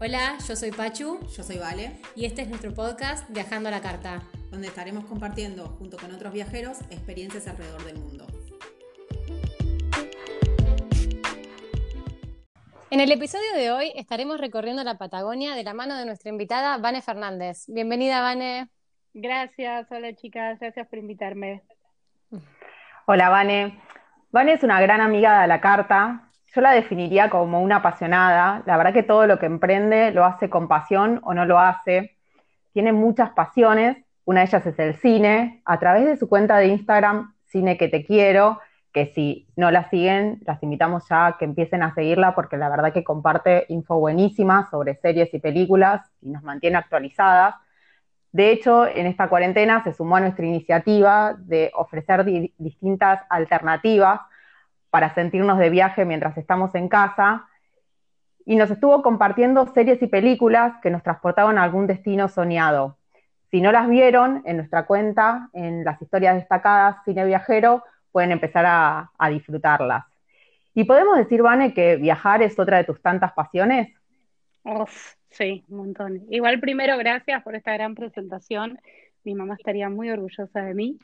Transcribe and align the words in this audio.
Hola, 0.00 0.38
yo 0.46 0.54
soy 0.54 0.70
Pachu 0.70 1.18
Yo 1.36 1.42
soy 1.42 1.58
Vale, 1.58 1.98
y 2.14 2.24
este 2.24 2.42
es 2.42 2.48
nuestro 2.48 2.72
podcast 2.72 3.28
Viajando 3.30 3.68
a 3.68 3.72
la 3.72 3.80
Carta. 3.80 4.22
donde 4.48 4.68
estaremos 4.68 5.04
compartiendo, 5.06 5.66
junto 5.66 5.96
con 5.96 6.14
otros 6.14 6.32
viajeros, 6.32 6.82
experiencias 6.82 7.48
alrededor 7.48 7.84
del 7.84 7.98
mundo. 7.98 8.24
En 12.90 13.00
el 13.00 13.10
episodio 13.10 13.52
de 13.56 13.72
hoy 13.72 13.92
estaremos 13.96 14.38
recorriendo 14.38 14.84
la 14.84 14.98
Patagonia 14.98 15.56
de 15.56 15.64
la 15.64 15.74
mano 15.74 15.96
de 15.96 16.06
nuestra 16.06 16.30
invitada 16.30 16.78
Vane 16.78 17.02
Fernández. 17.02 17.64
Bienvenida, 17.66 18.20
Vane. 18.20 18.68
Gracias, 19.14 19.90
hola 19.90 20.14
chicas, 20.14 20.60
gracias 20.60 20.86
por 20.86 21.00
invitarme. 21.00 21.64
Hola, 23.06 23.30
Vane. 23.30 23.82
Vane 24.30 24.52
es 24.52 24.62
una 24.62 24.80
gran 24.80 25.00
amiga 25.00 25.42
de 25.42 25.48
la 25.48 25.60
carta. 25.60 26.27
Yo 26.54 26.60
la 26.60 26.72
definiría 26.72 27.30
como 27.30 27.60
una 27.62 27.76
apasionada. 27.76 28.62
La 28.66 28.76
verdad 28.76 28.92
que 28.92 29.02
todo 29.02 29.26
lo 29.26 29.38
que 29.38 29.46
emprende 29.46 30.10
lo 30.12 30.24
hace 30.24 30.48
con 30.48 30.66
pasión 30.68 31.20
o 31.24 31.34
no 31.34 31.44
lo 31.44 31.58
hace. 31.58 32.16
Tiene 32.72 32.92
muchas 32.92 33.30
pasiones. 33.30 33.98
Una 34.24 34.40
de 34.40 34.46
ellas 34.46 34.66
es 34.66 34.78
el 34.78 34.94
cine. 34.96 35.62
A 35.64 35.78
través 35.78 36.06
de 36.06 36.16
su 36.16 36.28
cuenta 36.28 36.56
de 36.58 36.68
Instagram, 36.68 37.34
Cine 37.46 37.78
que 37.78 37.88
te 37.88 38.04
quiero, 38.04 38.60
que 38.92 39.06
si 39.14 39.48
no 39.56 39.70
la 39.70 39.88
siguen, 39.88 40.40
las 40.44 40.62
invitamos 40.62 41.08
ya 41.08 41.26
a 41.26 41.38
que 41.38 41.46
empiecen 41.46 41.82
a 41.82 41.94
seguirla 41.94 42.34
porque 42.34 42.58
la 42.58 42.68
verdad 42.68 42.92
que 42.92 43.04
comparte 43.04 43.64
info 43.70 43.98
buenísima 43.98 44.68
sobre 44.70 44.96
series 44.96 45.32
y 45.32 45.38
películas 45.38 46.02
y 46.20 46.28
nos 46.30 46.42
mantiene 46.42 46.76
actualizadas. 46.76 47.54
De 48.32 48.50
hecho, 48.50 48.86
en 48.86 49.06
esta 49.06 49.28
cuarentena 49.28 49.82
se 49.82 49.94
sumó 49.94 50.16
a 50.16 50.20
nuestra 50.20 50.44
iniciativa 50.44 51.34
de 51.38 51.70
ofrecer 51.74 52.24
di- 52.24 52.52
distintas 52.58 53.20
alternativas 53.30 54.20
para 54.90 55.14
sentirnos 55.14 55.58
de 55.58 55.70
viaje 55.70 56.04
mientras 56.04 56.36
estamos 56.38 56.74
en 56.74 56.88
casa 56.88 57.46
y 58.48 58.56
nos 58.56 58.70
estuvo 58.70 59.02
compartiendo 59.02 59.66
series 59.74 60.00
y 60.00 60.06
películas 60.06 60.72
que 60.82 60.90
nos 60.90 61.02
transportaban 61.02 61.58
a 61.58 61.64
algún 61.64 61.86
destino 61.86 62.28
soñado. 62.28 62.96
Si 63.50 63.60
no 63.60 63.72
las 63.72 63.90
vieron, 63.90 64.42
en 64.46 64.56
nuestra 64.56 64.86
cuenta, 64.86 65.50
en 65.52 65.84
las 65.84 66.00
historias 66.00 66.36
destacadas 66.36 66.96
Cine 67.04 67.26
Viajero, 67.26 67.84
pueden 68.10 68.32
empezar 68.32 68.64
a, 68.66 69.28
disfrutarlas. 69.28 70.06
Y 70.74 70.84
podemos 70.84 71.18
decir, 71.18 71.42
Vane, 71.42 71.74
que 71.74 71.96
viajar 71.96 72.40
es 72.42 72.58
otra 72.58 72.78
de 72.78 72.84
tus 72.84 73.02
tantas 73.02 73.32
pasiones. 73.32 73.94
Uf, 74.64 75.14
sí, 75.28 75.62
un 75.68 75.76
montón. 75.76 76.22
Igual 76.30 76.58
primero, 76.58 76.96
gracias 76.96 77.42
por 77.42 77.54
esta 77.54 77.74
gran 77.74 77.94
presentación. 77.94 78.78
Mi 79.24 79.34
mamá 79.34 79.56
estaría 79.58 79.90
muy 79.90 80.08
orgullosa 80.08 80.62
de 80.62 80.72
mí 80.72 80.98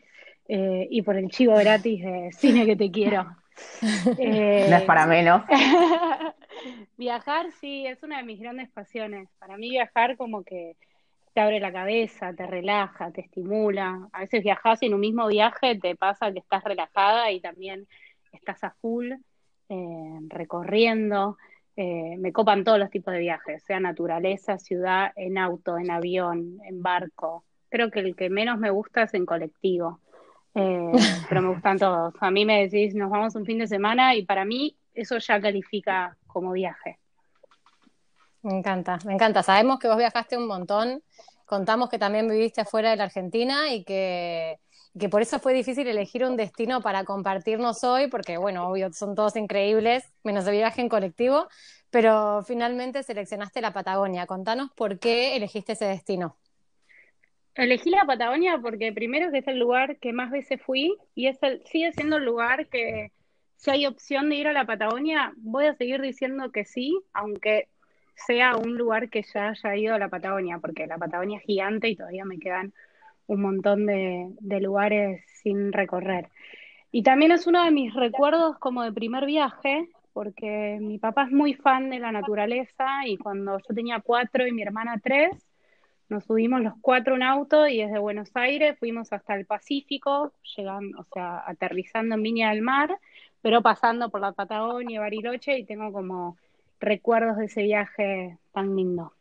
eh, 0.49 0.89
y 0.91 1.03
por 1.03 1.17
el 1.17 1.29
chivo 1.29 1.57
gratis 1.57 2.03
de 2.03 2.31
cine 2.33 2.65
que 2.65 2.77
te 2.77 2.91
quiero. 2.91 3.27
Eh, 4.19 4.67
No 4.71 4.77
es 4.77 4.83
para 4.83 5.07
menos. 5.07 5.43
Viajar, 6.97 7.51
sí, 7.61 7.87
es 7.87 8.03
una 8.03 8.19
de 8.19 8.25
mis 8.25 8.41
grandes 8.41 8.71
pasiones. 8.71 9.29
Para 9.39 9.57
mí 9.57 9.71
viajar 9.71 10.17
como 10.17 10.45
que 10.45 10.77
te 11.33 11.41
abre 11.41 11.61
la 11.61 11.73
cabeza, 11.73 12.33
te 12.33 12.47
relaja, 12.47 13.11
te 13.11 13.23
estimula. 13.23 14.09
A 14.13 14.21
veces 14.21 14.43
viajas 14.43 14.83
y 14.83 14.87
en 14.87 14.95
un 14.95 15.01
mismo 15.01 15.27
viaje 15.27 15.79
te 15.79 15.97
pasa 15.97 16.33
que 16.33 16.39
estás 16.39 16.63
relajada 16.65 17.31
y 17.33 17.41
también 17.41 17.87
estás 18.33 18.63
a 18.65 18.71
full 18.71 19.13
eh, 19.69 20.19
recorriendo. 20.29 21.37
Eh, 21.77 22.17
me 22.19 22.33
copan 22.33 22.63
todos 22.63 22.79
los 22.79 22.91
tipos 22.91 23.13
de 23.13 23.21
viajes, 23.21 23.65
sea 23.65 23.81
naturaleza, 23.81 24.59
ciudad, 24.59 25.13
en 25.17 25.39
auto, 25.39 25.77
en 25.77 25.91
avión, 25.91 26.59
en 26.65 26.83
barco. 26.83 27.45
Creo 27.69 27.91
que 27.91 28.01
el 28.01 28.15
que 28.15 28.31
menos 28.31 28.59
me 28.59 28.71
gusta 28.71 29.03
es 29.03 29.15
en 29.15 29.27
colectivo, 29.27 30.01
Eh, 30.55 30.93
pero 31.29 31.43
me 31.43 31.49
gustan 31.55 31.79
todos. 31.79 32.15
A 32.21 32.31
mí 32.31 32.45
me 32.45 32.67
decís, 32.67 32.95
nos 32.95 33.11
vamos 33.11 33.35
un 33.35 33.45
fin 33.45 33.59
de 33.59 33.67
semana 33.67 34.15
y 34.15 34.25
para 34.25 34.45
mí 34.45 34.77
eso 34.95 35.19
ya 35.19 35.41
califica 35.41 36.17
como 36.27 36.53
viaje. 36.53 36.99
Me 38.43 38.59
encanta, 38.59 38.99
me 39.05 39.15
encanta. 39.15 39.43
Sabemos 39.43 39.79
que 39.79 39.89
vos 39.89 39.97
viajaste 39.97 40.37
un 40.37 40.47
montón. 40.47 41.03
Contamos 41.47 41.89
que 41.89 41.99
también 41.99 42.29
viviste 42.29 42.61
afuera 42.61 42.91
de 42.91 42.97
la 42.97 43.05
Argentina 43.05 43.73
y 43.73 43.85
que, 43.85 44.59
que 44.99 45.09
por 45.09 45.23
eso 45.23 45.39
fue 45.39 45.55
difícil 45.55 45.87
elegir 45.89 46.25
un 46.25 46.37
destino 46.37 46.81
para 46.83 47.05
compartirnos 47.05 47.83
hoy, 47.85 48.09
porque 48.09 48.37
bueno, 48.37 48.69
obvio, 48.69 48.93
son 48.93 49.15
todos 49.15 49.37
increíbles, 49.37 50.05
menos 50.23 50.47
el 50.47 50.53
viaje 50.53 50.81
en 50.81 50.89
colectivo, 50.89 51.49
pero 51.91 52.43
finalmente 52.47 53.03
seleccionaste 53.03 53.61
la 53.61 53.73
Patagonia. 53.73 54.27
Contanos 54.27 54.71
por 54.75 54.99
qué 54.99 55.37
elegiste 55.37 55.73
ese 55.73 55.87
destino. 55.87 56.37
Elegí 57.55 57.91
la 57.91 58.05
Patagonia 58.05 58.59
porque 58.59 58.93
primero 58.93 59.31
que 59.31 59.39
es 59.39 59.47
el 59.47 59.59
lugar 59.59 59.99
que 59.99 60.13
más 60.13 60.31
veces 60.31 60.61
fui 60.61 60.97
y 61.15 61.29
es 61.29 61.41
el, 61.43 61.65
sigue 61.67 61.93
siendo 61.93 62.17
el 62.17 62.25
lugar 62.25 62.67
que 62.69 63.13
si 63.57 63.71
hay 63.71 63.87
opción 63.87 64.29
de 64.29 64.37
ir 64.37 64.49
a 64.49 64.53
la 64.53 64.67
Patagonia, 64.67 65.33
voy 65.37 65.67
a 65.67 65.75
seguir 65.75 66.01
diciendo 66.01 66.51
que 66.51 66.65
sí, 66.65 66.99
aunque 67.13 67.69
sea 68.15 68.57
un 68.57 68.77
lugar 68.77 69.09
que 69.09 69.23
ya 69.23 69.51
haya 69.51 69.77
ido 69.77 69.95
a 69.95 69.99
la 69.99 70.09
Patagonia, 70.09 70.59
porque 70.59 70.87
la 70.87 70.99
Patagonia 70.99 71.39
es 71.39 71.45
gigante 71.45 71.89
y 71.89 71.97
todavía 71.97 72.25
me 72.25 72.39
quedan 72.39 72.73
un 73.27 73.41
montón 73.41 73.87
de, 73.87 74.29
de 74.41 74.61
lugares 74.61 75.25
sin 75.43 75.73
recorrer. 75.73 76.29
Y 76.91 77.03
también 77.03 77.33
es 77.33 77.47
uno 77.47 77.65
de 77.65 77.71
mis 77.71 77.95
recuerdos 77.95 78.59
como 78.59 78.83
de 78.83 78.93
primer 78.93 79.27
viaje, 79.27 79.89
porque 80.13 80.79
mi 80.81 80.99
papá 80.99 81.25
es 81.25 81.33
muy 81.33 81.55
fan 81.55 81.91
de 81.91 81.99
la 81.99 82.13
naturaleza 82.13 82.87
y 83.07 83.17
cuando 83.17 83.59
yo 83.59 83.75
tenía 83.75 84.01
cuatro 84.01 84.47
y 84.47 84.53
mi 84.53 84.63
hermana 84.63 85.01
tres, 85.03 85.31
nos 86.09 86.25
subimos 86.25 86.61
los 86.61 86.75
cuatro 86.81 87.17
en 87.17 87.23
auto 87.23 87.67
y 87.67 87.79
desde 87.79 87.99
Buenos 87.99 88.31
Aires 88.35 88.77
fuimos 88.79 89.13
hasta 89.13 89.35
el 89.35 89.47
Pacífico, 89.47 90.33
llegando, 90.57 91.01
o 91.01 91.05
sea, 91.13 91.43
aterrizando 91.47 92.15
en 92.15 92.23
Viña 92.23 92.51
del 92.51 92.63
Mar, 92.63 92.99
pero 93.41 93.63
pasando 93.63 94.11
por 94.11 94.21
la 94.21 94.33
Patagonia, 94.33 95.01
Bariloche 95.01 95.59
y 95.59 95.65
tengo 95.65 95.93
como 95.93 96.37
recuerdos 96.81 97.37
de 97.39 97.47
ese 97.47 97.63
viaje 97.63 98.39
tan 98.53 98.77
lindo. 98.77 99.13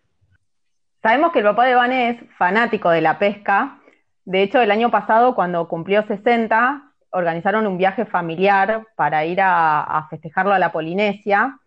Sabemos 1.02 1.32
que 1.32 1.40
el 1.40 1.46
papá 1.46 1.66
de 1.66 1.76
Vane 1.76 2.10
es 2.10 2.18
fanático 2.38 2.90
de 2.90 3.02
la 3.02 3.20
pesca. 3.20 3.80
De 4.26 4.42
hecho, 4.42 4.62
el 4.62 4.72
año 4.72 4.90
pasado, 4.90 5.36
cuando 5.36 5.68
cumplió 5.68 6.04
60, 6.04 6.94
organizaron 7.12 7.68
un 7.68 7.78
viaje 7.78 8.06
familiar 8.06 8.88
para 8.96 9.26
ir 9.26 9.40
a 9.42 10.08
festejarlo 10.10 10.54
a 10.54 10.60
la 10.60 10.72
Polinesia. 10.72 11.60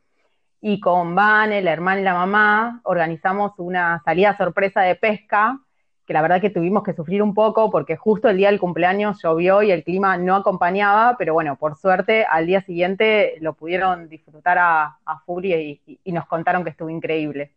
Y 0.60 0.80
con 0.80 1.14
Vane, 1.14 1.62
la 1.62 1.72
hermana 1.72 2.00
y 2.00 2.04
la 2.04 2.14
mamá, 2.14 2.80
organizamos 2.84 3.52
una 3.58 4.02
salida 4.04 4.36
sorpresa 4.36 4.82
de 4.82 4.94
pesca, 4.94 5.60
que 6.06 6.12
la 6.12 6.22
verdad 6.22 6.40
que 6.40 6.50
tuvimos 6.50 6.84
que 6.84 6.94
sufrir 6.94 7.22
un 7.22 7.34
poco 7.34 7.70
porque 7.70 7.96
justo 7.96 8.28
el 8.28 8.36
día 8.36 8.50
del 8.50 8.60
cumpleaños 8.60 9.20
llovió 9.22 9.62
y 9.62 9.72
el 9.72 9.82
clima 9.82 10.16
no 10.16 10.36
acompañaba, 10.36 11.16
pero 11.18 11.34
bueno, 11.34 11.56
por 11.56 11.76
suerte 11.76 12.24
al 12.24 12.46
día 12.46 12.62
siguiente 12.62 13.36
lo 13.40 13.54
pudieron 13.54 14.08
disfrutar 14.08 14.58
a, 14.58 14.98
a 15.04 15.18
full 15.20 15.44
y, 15.44 15.80
nos 16.06 16.26
contaron 16.26 16.62
que 16.62 16.70
estuvo 16.70 16.88
increíble. 16.88 17.52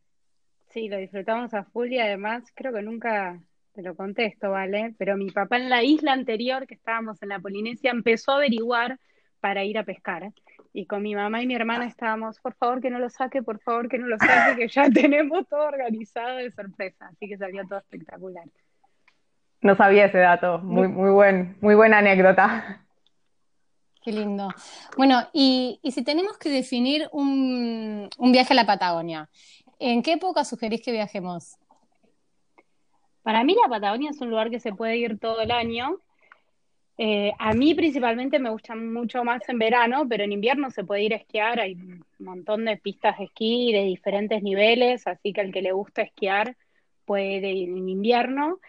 Sí, 0.69 0.89
lo 0.89 0.97
disfrutamos 0.97 1.53
a 1.53 1.65
y 1.89 1.99
además 1.99 2.51
creo 2.55 2.73
que 2.73 2.81
nunca 2.81 3.39
te 3.73 3.81
lo 3.81 3.95
contesto, 3.95 4.51
¿vale? 4.51 4.93
Pero 4.97 5.15
mi 5.15 5.29
papá 5.31 5.57
en 5.57 5.69
la 5.69 5.83
isla 5.83 6.13
anterior 6.13 6.67
que 6.67 6.75
estábamos 6.75 7.21
en 7.21 7.29
la 7.29 7.39
Polinesia 7.39 7.91
empezó 7.91 8.31
a 8.31 8.37
averiguar 8.37 8.99
para 9.39 9.63
ir 9.63 9.77
a 9.77 9.83
pescar. 9.83 10.31
Y 10.71 10.85
con 10.85 11.01
mi 11.01 11.15
mamá 11.15 11.41
y 11.41 11.47
mi 11.47 11.55
hermana 11.55 11.87
estábamos, 11.87 12.39
por 12.39 12.53
favor 12.53 12.79
que 12.81 12.89
no 12.89 12.99
lo 12.99 13.09
saque, 13.09 13.41
por 13.41 13.59
favor 13.59 13.89
que 13.89 13.97
no 13.97 14.07
lo 14.07 14.17
saque, 14.17 14.55
que 14.55 14.67
ya 14.67 14.89
tenemos 14.93 15.47
todo 15.47 15.67
organizado 15.67 16.37
de 16.37 16.51
sorpresa. 16.51 17.07
Así 17.07 17.27
que 17.27 17.37
salió 17.37 17.67
todo 17.67 17.79
espectacular. 17.79 18.45
No 19.61 19.75
sabía 19.75 20.05
ese 20.05 20.19
dato, 20.19 20.59
muy, 20.59 20.87
muy 20.87 21.09
buen, 21.09 21.57
muy 21.59 21.75
buena 21.75 21.97
anécdota. 21.97 22.85
Qué 24.01 24.11
lindo. 24.13 24.49
Bueno, 24.95 25.27
y, 25.33 25.79
y 25.83 25.91
si 25.91 26.03
tenemos 26.03 26.37
que 26.37 26.49
definir 26.49 27.09
un, 27.11 28.09
un 28.17 28.31
viaje 28.31 28.53
a 28.53 28.55
la 28.55 28.65
Patagonia, 28.65 29.29
¿en 29.79 30.01
qué 30.01 30.13
época 30.13 30.45
sugerís 30.45 30.81
que 30.81 30.91
viajemos? 30.91 31.57
Para 33.23 33.43
mí 33.43 33.55
la 33.61 33.69
Patagonia 33.69 34.11
es 34.11 34.21
un 34.21 34.29
lugar 34.29 34.49
que 34.49 34.59
se 34.59 34.73
puede 34.73 34.97
ir 34.97 35.19
todo 35.19 35.41
el 35.41 35.51
año. 35.51 35.97
Eh, 37.01 37.31
a 37.39 37.53
mí 37.53 37.73
principalmente 37.75 38.39
me 38.39 38.49
gusta 38.49 38.75
mucho 38.75 39.23
más 39.23 39.47
en 39.47 39.57
verano, 39.57 40.05
pero 40.09 40.25
en 40.25 40.33
invierno 40.33 40.69
se 40.69 40.83
puede 40.83 41.03
ir 41.03 41.13
a 41.13 41.17
esquiar. 41.17 41.57
Hay 41.61 41.75
un 41.75 42.03
montón 42.19 42.65
de 42.65 42.75
pistas 42.75 43.17
de 43.17 43.23
esquí 43.23 43.71
de 43.71 43.85
diferentes 43.85 44.43
niveles, 44.43 45.07
así 45.07 45.31
que 45.31 45.39
al 45.39 45.53
que 45.53 45.61
le 45.61 45.71
gusta 45.71 46.01
esquiar 46.01 46.57
puede 47.05 47.53
ir 47.53 47.69
en 47.69 47.87
invierno. 47.87 48.59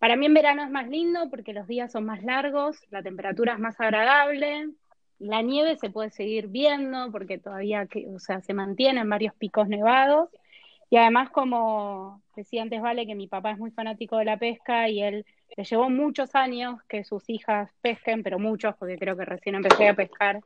Para 0.00 0.16
mí 0.16 0.26
en 0.26 0.34
verano 0.34 0.64
es 0.64 0.70
más 0.70 0.88
lindo 0.88 1.30
porque 1.30 1.52
los 1.52 1.68
días 1.68 1.92
son 1.92 2.04
más 2.04 2.24
largos, 2.24 2.80
la 2.90 3.00
temperatura 3.00 3.52
es 3.52 3.60
más 3.60 3.80
agradable, 3.80 4.70
la 5.20 5.40
nieve 5.40 5.76
se 5.76 5.88
puede 5.88 6.10
seguir 6.10 6.48
viendo 6.48 7.12
porque 7.12 7.38
todavía, 7.38 7.86
o 8.12 8.18
sea, 8.18 8.40
se 8.40 8.54
mantienen 8.54 9.08
varios 9.08 9.34
picos 9.34 9.68
nevados. 9.68 10.30
Y 10.92 10.98
además, 10.98 11.30
como 11.30 12.20
decía 12.36 12.60
antes, 12.60 12.82
Vale, 12.82 13.06
que 13.06 13.14
mi 13.14 13.26
papá 13.26 13.52
es 13.52 13.58
muy 13.58 13.70
fanático 13.70 14.18
de 14.18 14.26
la 14.26 14.36
pesca 14.36 14.90
y 14.90 15.02
él 15.02 15.24
le 15.56 15.64
llevó 15.64 15.88
muchos 15.88 16.34
años 16.34 16.82
que 16.86 17.02
sus 17.02 17.30
hijas 17.30 17.70
pesquen, 17.80 18.22
pero 18.22 18.38
muchos, 18.38 18.76
porque 18.76 18.98
creo 18.98 19.16
que 19.16 19.24
recién 19.24 19.54
empecé 19.54 19.88
a 19.88 19.94
pescar 19.94 20.40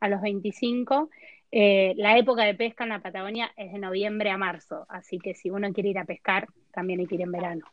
a 0.00 0.08
los 0.08 0.20
25. 0.20 1.08
Eh, 1.52 1.94
la 1.98 2.18
época 2.18 2.42
de 2.42 2.56
pesca 2.56 2.82
en 2.82 2.90
la 2.90 2.98
Patagonia 2.98 3.52
es 3.56 3.72
de 3.72 3.78
noviembre 3.78 4.30
a 4.30 4.36
marzo, 4.36 4.86
así 4.88 5.20
que 5.20 5.34
si 5.34 5.50
uno 5.50 5.72
quiere 5.72 5.90
ir 5.90 5.98
a 6.00 6.04
pescar, 6.04 6.48
también 6.72 6.98
hay 6.98 7.06
que 7.06 7.14
ir 7.14 7.22
en 7.22 7.30
verano. 7.30 7.64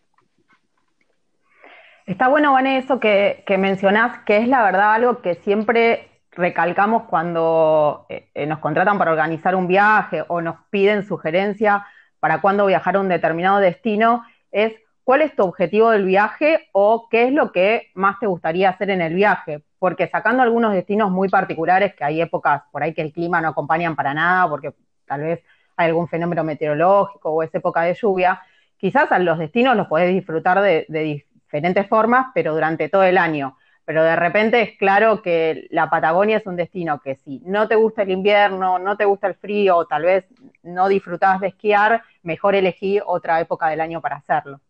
Está 2.05 2.27
bueno, 2.27 2.53
Vane, 2.53 2.77
eso 2.77 2.99
que, 2.99 3.43
que 3.47 3.57
mencionás, 3.57 4.19
que 4.19 4.37
es 4.37 4.47
la 4.47 4.63
verdad 4.63 4.93
algo 4.93 5.23
que 5.23 5.33
siempre 5.33 6.09
recalcamos 6.33 7.05
cuando 7.09 8.05
eh, 8.07 8.29
eh, 8.35 8.45
nos 8.45 8.59
contratan 8.59 8.99
para 8.99 9.09
organizar 9.09 9.55
un 9.55 9.67
viaje 9.67 10.23
o 10.27 10.41
nos 10.41 10.57
piden 10.69 11.01
sugerencia 11.01 11.87
para 12.19 12.41
cuándo 12.41 12.65
viajar 12.65 12.95
a 12.95 12.99
un 12.99 13.09
determinado 13.09 13.59
destino, 13.59 14.23
es 14.51 14.73
cuál 15.03 15.21
es 15.21 15.35
tu 15.35 15.43
objetivo 15.43 15.89
del 15.89 16.05
viaje 16.05 16.69
o 16.71 17.07
qué 17.09 17.23
es 17.23 17.33
lo 17.33 17.51
que 17.51 17.89
más 17.95 18.19
te 18.19 18.27
gustaría 18.27 18.69
hacer 18.69 18.89
en 18.89 19.01
el 19.01 19.15
viaje. 19.15 19.63
Porque 19.79 20.07
sacando 20.07 20.43
algunos 20.43 20.73
destinos 20.73 21.09
muy 21.09 21.29
particulares, 21.29 21.95
que 21.95 22.03
hay 22.03 22.21
épocas 22.21 22.63
por 22.71 22.83
ahí 22.83 22.93
que 22.93 23.01
el 23.01 23.13
clima 23.13 23.41
no 23.41 23.47
acompañan 23.47 23.95
para 23.95 24.13
nada, 24.13 24.47
porque 24.49 24.73
tal 25.05 25.21
vez 25.21 25.43
hay 25.77 25.87
algún 25.87 26.07
fenómeno 26.07 26.43
meteorológico 26.43 27.31
o 27.31 27.41
es 27.41 27.55
época 27.55 27.81
de 27.83 27.93
lluvia, 27.93 28.41
quizás 28.77 29.11
a 29.11 29.19
los 29.19 29.39
destinos 29.39 29.75
los 29.75 29.87
podés 29.87 30.13
disfrutar 30.13 30.61
de, 30.61 30.85
diferentes 30.89 31.87
formas, 31.87 32.27
pero 32.33 32.53
durante 32.53 32.89
todo 32.89 33.03
el 33.03 33.17
año. 33.17 33.57
Pero 33.85 34.03
de 34.03 34.15
repente 34.15 34.61
es 34.61 34.77
claro 34.77 35.21
que 35.21 35.67
la 35.71 35.89
Patagonia 35.89 36.37
es 36.37 36.45
un 36.45 36.55
destino 36.55 36.99
que 36.99 37.15
si 37.15 37.41
no 37.45 37.67
te 37.67 37.75
gusta 37.75 38.03
el 38.03 38.11
invierno, 38.11 38.77
no 38.77 38.95
te 38.95 39.05
gusta 39.05 39.27
el 39.27 39.35
frío, 39.35 39.85
tal 39.85 40.03
vez 40.03 40.25
no 40.73 40.87
disfrutás 40.87 41.39
de 41.39 41.47
esquiar, 41.47 42.01
mejor 42.23 42.55
elegí 42.55 42.99
otra 43.05 43.39
época 43.39 43.69
del 43.69 43.81
año 43.81 44.01
para 44.01 44.17
hacerlo. 44.17 44.61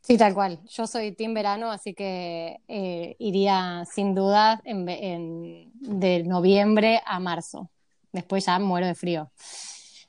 Sí, 0.00 0.16
tal 0.16 0.34
cual. 0.34 0.60
Yo 0.66 0.86
soy 0.86 1.12
team 1.12 1.34
verano, 1.34 1.70
así 1.70 1.94
que 1.94 2.60
eh, 2.68 3.16
iría 3.18 3.84
sin 3.84 4.14
duda 4.14 4.60
de 4.64 6.24
noviembre 6.26 7.02
a 7.04 7.20
marzo. 7.20 7.70
Después 8.10 8.46
ya 8.46 8.58
muero 8.58 8.86
de 8.86 8.94
frío. 8.94 9.30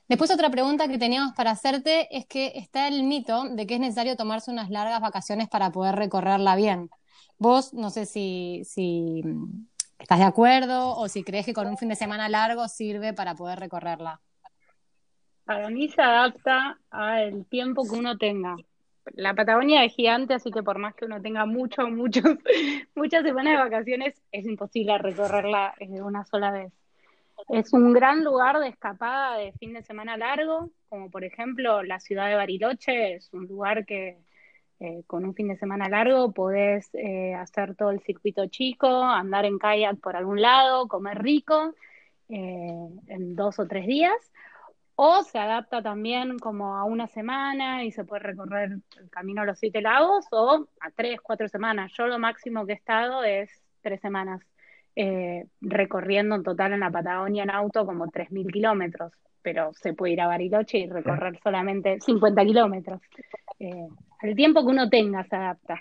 Después 0.08 0.30
otra 0.30 0.50
pregunta 0.50 0.88
que 0.88 0.98
teníamos 0.98 1.34
para 1.34 1.52
hacerte 1.52 2.14
es 2.16 2.26
que 2.26 2.52
está 2.56 2.88
el 2.88 3.02
mito 3.04 3.44
de 3.48 3.66
que 3.66 3.74
es 3.74 3.80
necesario 3.80 4.16
tomarse 4.16 4.50
unas 4.50 4.70
largas 4.70 5.00
vacaciones 5.00 5.48
para 5.48 5.70
poder 5.70 5.94
recorrerla 5.94 6.56
bien. 6.56 6.90
Vos, 7.38 7.72
no 7.72 7.90
sé 7.90 8.06
si, 8.06 8.62
si 8.64 9.22
estás 9.98 10.18
de 10.18 10.24
acuerdo 10.24 10.96
o 10.96 11.08
si 11.08 11.22
crees 11.22 11.46
que 11.46 11.54
con 11.54 11.66
un 11.66 11.78
fin 11.78 11.88
de 11.88 11.96
semana 11.96 12.28
largo 12.28 12.68
sirve 12.68 13.12
para 13.12 13.34
poder 13.34 13.60
recorrerla. 13.60 14.20
Para 15.44 15.70
mí 15.70 15.88
se 15.88 16.00
adapta 16.00 16.78
al 16.90 17.44
tiempo 17.46 17.82
que 17.82 17.96
uno 17.96 18.16
tenga 18.16 18.56
la 19.14 19.34
Patagonia 19.34 19.84
es 19.84 19.94
gigante, 19.94 20.34
así 20.34 20.50
que 20.50 20.62
por 20.62 20.78
más 20.78 20.94
que 20.94 21.04
uno 21.04 21.20
tenga 21.20 21.44
mucho, 21.46 21.88
muchos, 21.88 22.24
muchas 22.94 23.22
semanas 23.22 23.54
de 23.54 23.64
vacaciones, 23.64 24.22
es 24.30 24.46
imposible 24.46 24.96
recorrerla 24.98 25.74
en 25.78 26.02
una 26.02 26.24
sola 26.24 26.50
vez. 26.50 26.72
Es 27.48 27.72
un 27.72 27.92
gran 27.92 28.22
lugar 28.22 28.60
de 28.60 28.68
escapada 28.68 29.36
de 29.36 29.52
fin 29.52 29.72
de 29.72 29.82
semana 29.82 30.16
largo, 30.16 30.70
como 30.88 31.10
por 31.10 31.24
ejemplo 31.24 31.82
la 31.82 31.98
ciudad 31.98 32.28
de 32.28 32.36
Bariloche, 32.36 33.14
es 33.14 33.32
un 33.32 33.46
lugar 33.46 33.84
que 33.84 34.18
eh, 34.78 35.02
con 35.06 35.24
un 35.24 35.34
fin 35.34 35.48
de 35.48 35.56
semana 35.56 35.88
largo 35.88 36.32
podés 36.32 36.88
eh, 36.94 37.34
hacer 37.34 37.74
todo 37.74 37.90
el 37.90 38.00
circuito 38.00 38.46
chico, 38.46 38.88
andar 38.88 39.44
en 39.44 39.58
kayak 39.58 39.98
por 39.98 40.16
algún 40.16 40.40
lado, 40.40 40.86
comer 40.86 41.20
rico 41.20 41.74
eh, 42.28 42.88
en 43.08 43.34
dos 43.34 43.58
o 43.58 43.66
tres 43.66 43.86
días 43.86 44.14
o 44.94 45.22
se 45.22 45.38
adapta 45.38 45.82
también 45.82 46.38
como 46.38 46.76
a 46.76 46.84
una 46.84 47.06
semana 47.06 47.84
y 47.84 47.92
se 47.92 48.04
puede 48.04 48.22
recorrer 48.22 48.72
el 49.00 49.10
camino 49.10 49.42
a 49.42 49.46
los 49.46 49.58
siete 49.58 49.80
lagos 49.80 50.26
o 50.30 50.66
a 50.80 50.90
tres, 50.90 51.20
cuatro 51.20 51.48
semanas. 51.48 51.92
Yo 51.96 52.06
lo 52.06 52.18
máximo 52.18 52.66
que 52.66 52.72
he 52.72 52.76
estado 52.76 53.24
es 53.24 53.50
tres 53.80 54.00
semanas 54.00 54.40
eh, 54.94 55.46
recorriendo 55.60 56.34
en 56.34 56.42
total 56.42 56.74
en 56.74 56.80
la 56.80 56.90
Patagonia 56.90 57.44
en 57.44 57.50
auto 57.50 57.86
como 57.86 58.06
3.000 58.08 58.52
kilómetros, 58.52 59.12
pero 59.40 59.72
se 59.72 59.94
puede 59.94 60.12
ir 60.12 60.20
a 60.20 60.26
Bariloche 60.26 60.78
y 60.78 60.88
recorrer 60.88 61.38
solamente 61.42 61.98
50 62.00 62.44
kilómetros. 62.44 63.00
Eh, 63.58 63.88
el 64.22 64.36
tiempo 64.36 64.60
que 64.60 64.70
uno 64.70 64.90
tenga 64.90 65.24
se 65.24 65.36
adapta. 65.36 65.80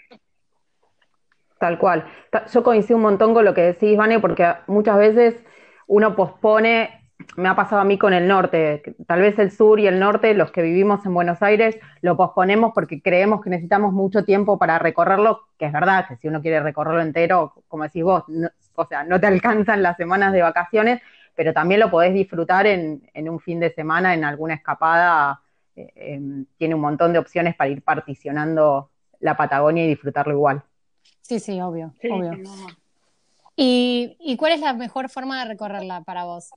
Tal 1.59 1.77
cual. 1.77 2.05
Yo 2.51 2.63
coincido 2.63 2.97
un 2.97 3.03
montón 3.03 3.33
con 3.33 3.45
lo 3.45 3.53
que 3.53 3.61
decís, 3.61 3.97
Vane, 3.97 4.19
porque 4.19 4.51
muchas 4.67 4.97
veces 4.97 5.43
uno 5.87 6.15
pospone 6.15 7.00
me 7.35 7.49
ha 7.49 7.55
pasado 7.55 7.81
a 7.81 7.85
mí 7.85 7.97
con 7.97 8.13
el 8.13 8.27
norte. 8.27 8.83
Tal 9.07 9.21
vez 9.21 9.37
el 9.39 9.51
sur 9.51 9.79
y 9.79 9.87
el 9.87 9.99
norte, 9.99 10.33
los 10.33 10.51
que 10.51 10.61
vivimos 10.61 11.05
en 11.05 11.13
Buenos 11.13 11.41
Aires, 11.41 11.77
lo 12.01 12.17
posponemos 12.17 12.71
porque 12.73 13.01
creemos 13.01 13.41
que 13.41 13.49
necesitamos 13.49 13.93
mucho 13.93 14.23
tiempo 14.23 14.57
para 14.57 14.79
recorrerlo, 14.79 15.47
que 15.57 15.65
es 15.65 15.71
verdad, 15.71 16.07
que 16.07 16.17
si 16.17 16.27
uno 16.27 16.41
quiere 16.41 16.59
recorrerlo 16.59 17.01
entero, 17.01 17.53
como 17.67 17.83
decís 17.83 18.03
vos, 18.03 18.23
o 18.75 18.85
sea, 18.85 19.03
no 19.03 19.19
te 19.19 19.27
alcanzan 19.27 19.81
las 19.81 19.97
semanas 19.97 20.33
de 20.33 20.41
vacaciones, 20.41 21.01
pero 21.35 21.53
también 21.53 21.79
lo 21.79 21.89
podés 21.89 22.13
disfrutar 22.13 22.67
en, 22.67 23.01
un 23.15 23.39
fin 23.39 23.59
de 23.59 23.73
semana, 23.73 24.13
en 24.13 24.23
alguna 24.23 24.55
escapada. 24.55 25.41
Eh, 25.75 25.91
em, 25.95 26.45
tiene 26.57 26.75
un 26.75 26.81
montón 26.81 27.13
de 27.13 27.19
opciones 27.19 27.55
para 27.55 27.69
ir 27.69 27.81
particionando 27.81 28.89
la 29.19 29.37
Patagonia 29.37 29.85
y 29.85 29.87
disfrutarlo 29.87 30.33
igual. 30.33 30.63
Sí, 31.21 31.39
sí, 31.39 31.61
obvio, 31.61 31.93
obvio. 32.09 32.33
¿Y, 33.55 34.17
¿Y 34.19 34.37
cuál 34.37 34.53
es 34.53 34.59
la 34.59 34.73
mejor 34.73 35.09
forma 35.09 35.39
de 35.39 35.49
recorrerla 35.49 36.01
para 36.01 36.25
vos? 36.25 36.51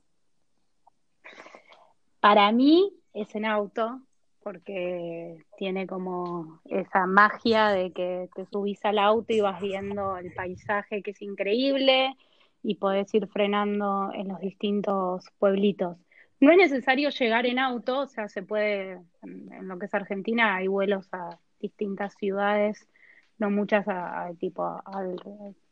Para 2.25 2.51
mí 2.51 2.91
es 3.13 3.35
en 3.35 3.45
auto, 3.45 4.01
porque 4.41 5.45
tiene 5.59 5.85
como 5.85 6.59
esa 6.65 7.05
magia 7.05 7.67
de 7.67 7.91
que 7.91 8.29
te 8.33 8.47
subís 8.47 8.83
al 8.83 8.97
auto 8.97 9.31
y 9.31 9.41
vas 9.41 9.61
viendo 9.61 10.17
el 10.17 10.33
paisaje 10.33 11.03
que 11.03 11.11
es 11.11 11.21
increíble 11.21 12.15
y 12.63 12.77
podés 12.77 13.13
ir 13.13 13.27
frenando 13.27 14.09
en 14.11 14.29
los 14.29 14.39
distintos 14.39 15.29
pueblitos. 15.37 15.97
No 16.39 16.49
es 16.49 16.57
necesario 16.57 17.11
llegar 17.11 17.45
en 17.45 17.59
auto, 17.59 17.99
o 17.99 18.07
sea, 18.07 18.27
se 18.27 18.41
puede, 18.41 18.99
en, 19.21 19.67
lo 19.67 19.77
que 19.77 19.85
es 19.85 19.93
Argentina, 19.93 20.55
hay 20.55 20.67
vuelos 20.67 21.07
a 21.13 21.37
distintas 21.59 22.15
ciudades, 22.15 22.89
no 23.37 23.51
muchas 23.51 23.87
a, 23.87 24.31
tipo 24.39 24.81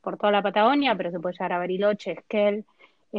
por 0.02 0.18
toda 0.18 0.32
la 0.32 0.44
Patagonia, 0.44 0.96
pero 0.96 1.10
se 1.10 1.20
puede 1.20 1.34
llegar 1.34 1.54
a 1.54 1.58
Bariloche, 1.58 2.12
Esquel 2.12 2.64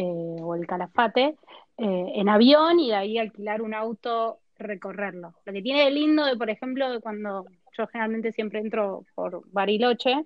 o 0.03 0.55
el 0.55 0.67
Calafate. 0.67 1.37
Eh, 1.77 2.13
en 2.15 2.29
avión 2.29 2.79
y 2.79 2.91
de 2.91 2.95
ahí 2.95 3.19
alquilar 3.19 3.63
un 3.63 3.75
auto, 3.75 4.41
recorrerlo. 4.59 5.35
Lo 5.45 5.53
que 5.53 5.63
tiene 5.63 5.85
de 5.85 5.91
lindo, 5.91 6.25
de, 6.25 6.37
por 6.37 6.51
ejemplo, 6.51 6.87
cuando 7.01 7.47
yo 7.77 7.87
generalmente 7.89 8.33
siempre 8.33 8.61
entro 8.61 9.05
por 9.15 9.43
Bariloche, 9.51 10.25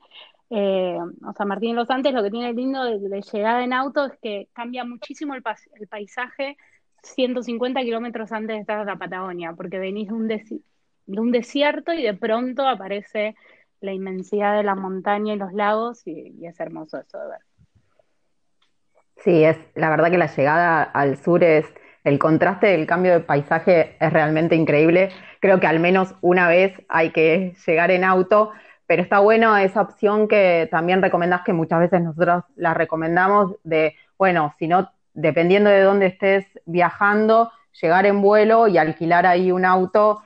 eh, 0.51 0.99
o 1.27 1.33
San 1.33 1.49
Martín 1.49 1.71
de 1.71 1.77
los 1.77 1.91
Andes, 1.91 2.13
lo 2.13 2.23
que 2.23 2.31
tiene 2.31 2.49
de 2.49 2.55
lindo 2.55 2.85
de, 2.85 3.23
llegada 3.23 3.65
en 3.65 3.73
auto 3.73 4.07
es 4.07 4.19
que 4.21 4.49
cambia 4.53 4.85
muchísimo 4.85 5.35
el, 5.35 5.43
paisaje 5.89 6.57
150 7.03 7.81
kilómetros 7.83 8.33
antes 8.33 8.57
de 8.57 8.61
estar 8.61 8.81
en 8.81 8.87
la 8.87 8.97
Patagonia, 8.97 9.55
porque 9.55 9.79
venís 9.79 10.09
de 10.09 10.15
un, 10.15 10.29
de 10.29 11.21
un 11.21 11.33
desierto 11.33 11.93
y 11.93 12.03
de 12.03 12.15
pronto 12.15 12.67
aparece 12.67 13.37
la 13.81 13.93
inmensidad 13.93 14.57
de 14.57 14.65
la 14.65 14.75
montaña 14.75 15.35
y 15.35 15.39
los 15.39 15.53
lagos 15.53 16.07
y 16.07 16.45
es 16.45 16.59
hermoso 16.61 16.99
eso 16.99 17.19
de 17.19 17.29
ver. 17.29 17.48
Sí, 19.25 19.45
es 19.45 19.57
la 19.75 19.91
verdad 19.91 20.11
que 20.11 20.19
la 20.19 20.27
llegada 20.35 20.83
al 20.83 21.17
sur 21.19 21.43
es 21.43 21.67
el 22.05 22.19
contraste 22.19 22.69
del 22.69 22.87
cambio 22.87 23.13
de 23.13 23.21
paisaje 23.21 23.97
es 24.01 24.13
realmente 24.13 24.55
increíble. 24.55 25.11
Creo 25.41 25.61
que 25.61 25.67
al 25.67 25.81
menos 25.81 26.15
una 26.21 26.49
vez 26.49 26.73
hay 26.89 27.11
que 27.11 27.55
llegar 27.67 27.91
en 27.91 28.05
auto, 28.05 28.53
pero 28.87 29.03
está 29.03 29.19
bueno 29.19 29.57
esa 29.57 29.83
opción 29.83 30.29
que 30.29 30.69
también 30.71 31.03
recomendás 31.03 31.43
que 31.43 31.53
muchas 31.53 31.81
veces 31.81 32.01
nosotros 32.03 32.45
la 32.57 32.75
recomendamos 32.75 33.57
de, 33.65 33.97
bueno, 34.17 34.55
si 34.59 34.69
no, 34.69 34.91
dependiendo 35.15 35.69
de 35.71 35.83
dónde 35.83 36.07
estés 36.07 36.47
viajando, 36.65 37.51
llegar 37.81 38.07
en 38.07 38.23
vuelo 38.23 38.69
y 38.69 38.79
alquilar 38.79 39.27
ahí 39.27 39.51
un 39.53 39.65
auto. 39.65 40.23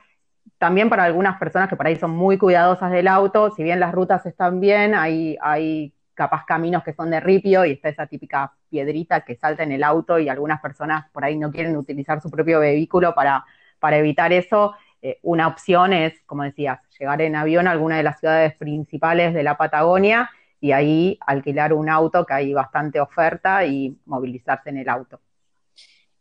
También 0.57 0.89
para 0.89 1.03
algunas 1.03 1.37
personas 1.39 1.67
que 1.67 1.75
por 1.75 1.87
ahí 1.87 1.95
son 1.97 2.11
muy 2.11 2.37
cuidadosas 2.37 2.91
del 2.91 3.07
auto, 3.07 3.51
si 3.51 3.63
bien 3.63 3.79
las 3.79 3.91
rutas 3.91 4.25
están 4.25 4.59
bien, 4.61 4.95
hay, 4.95 5.37
hay 5.41 5.93
capaz 6.13 6.45
caminos 6.45 6.83
que 6.83 6.93
son 6.93 7.09
de 7.11 7.19
ripio 7.19 7.65
y 7.65 7.71
está 7.73 7.89
esa 7.89 8.07
típica 8.07 8.53
piedrita 8.73 9.21
que 9.21 9.35
salta 9.35 9.61
en 9.61 9.71
el 9.71 9.83
auto 9.83 10.17
y 10.17 10.29
algunas 10.29 10.59
personas 10.59 11.05
por 11.11 11.23
ahí 11.23 11.37
no 11.37 11.51
quieren 11.51 11.77
utilizar 11.77 12.19
su 12.19 12.31
propio 12.31 12.59
vehículo 12.59 13.13
para, 13.13 13.45
para 13.77 13.97
evitar 13.97 14.33
eso. 14.33 14.73
Eh, 14.99 15.19
una 15.21 15.47
opción 15.47 15.93
es, 15.93 16.19
como 16.25 16.41
decías, 16.41 16.79
llegar 16.97 17.21
en 17.21 17.35
avión 17.35 17.67
a 17.67 17.71
alguna 17.71 17.97
de 17.97 18.03
las 18.03 18.19
ciudades 18.19 18.55
principales 18.55 19.35
de 19.35 19.43
la 19.43 19.57
Patagonia 19.57 20.31
y 20.59 20.71
ahí 20.71 21.19
alquilar 21.27 21.71
un 21.71 21.87
auto 21.87 22.25
que 22.25 22.33
hay 22.33 22.51
bastante 22.51 22.99
oferta 22.99 23.63
y 23.63 23.95
movilizarse 24.05 24.71
en 24.71 24.77
el 24.77 24.89
auto. 24.89 25.19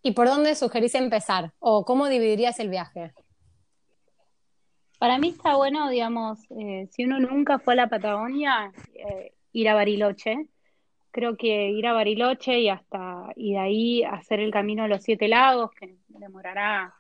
¿Y 0.03 0.13
por 0.13 0.27
dónde 0.27 0.55
sugerís 0.55 0.95
empezar? 0.95 1.53
¿O 1.59 1.87
cómo 1.87 2.09
dividirías 2.09 2.61
el 2.61 2.69
viaje? 2.69 3.15
Para 4.99 5.17
mí 5.17 5.31
está 5.31 5.57
bueno, 5.57 5.89
digamos, 5.89 6.39
eh, 6.51 6.87
si 6.91 7.07
uno 7.07 7.19
nunca 7.19 7.59
fue 7.61 7.73
a 7.73 7.77
la 7.77 7.89
Patagonia, 7.89 8.73
eh, 8.95 9.33
ir 9.53 9.71
a 9.71 9.75
Bariloche. 9.75 10.49
Creo 11.13 11.37
que 11.37 11.71
ir 11.71 11.87
a 11.87 11.93
Bariloche 11.93 12.59
y 12.59 12.69
hasta 12.69 13.27
y 13.37 13.53
de 13.53 13.59
ahí 13.59 14.03
hacer 14.03 14.41
el 14.41 14.51
camino 14.51 14.83
a 14.83 14.89
los 14.89 15.03
Siete 15.03 15.29
Lagos, 15.29 15.71
que 15.73 15.97
demorará 16.09 16.95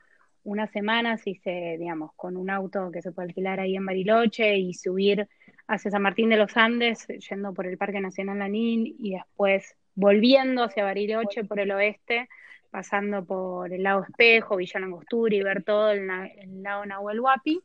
unas 0.44 0.70
semanas 0.70 1.26
y 1.26 1.36
se, 1.36 1.76
digamos, 1.78 2.12
con 2.14 2.36
un 2.36 2.50
auto 2.50 2.90
que 2.92 3.02
se 3.02 3.10
puede 3.12 3.28
alquilar 3.28 3.58
ahí 3.58 3.74
en 3.74 3.86
Bariloche 3.86 4.56
y 4.56 4.74
subir 4.74 5.28
hacia 5.66 5.90
San 5.90 6.02
Martín 6.02 6.28
de 6.28 6.36
los 6.36 6.56
Andes, 6.56 7.06
yendo 7.30 7.54
por 7.54 7.66
el 7.66 7.78
Parque 7.78 8.00
Nacional 8.00 8.38
Lanín 8.38 8.94
y 8.98 9.12
después 9.12 9.76
volviendo 9.94 10.64
hacia 10.64 10.84
Bariloche 10.84 11.44
por 11.44 11.58
el 11.58 11.70
oeste, 11.70 12.28
pasando 12.70 13.24
por 13.24 13.72
el 13.72 13.82
lago 13.82 14.02
Espejo, 14.02 14.56
Villa 14.56 14.80
Langostura 14.80 15.34
y 15.34 15.42
ver 15.42 15.62
todo 15.62 15.90
el, 15.90 16.08
el 16.10 16.62
lago 16.62 16.86
Nahuel 16.86 17.20
Huapi 17.20 17.62